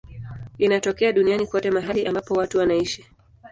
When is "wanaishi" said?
2.57-3.05